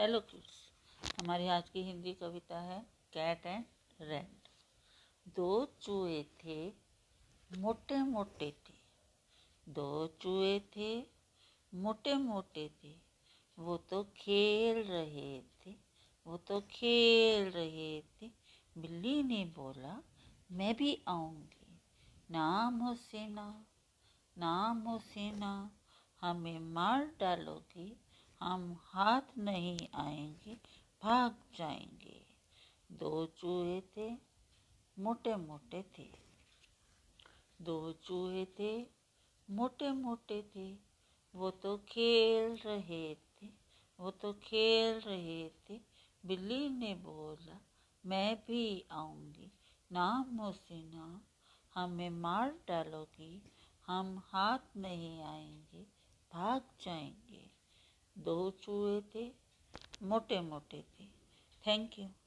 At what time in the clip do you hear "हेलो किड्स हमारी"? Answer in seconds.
0.00-1.48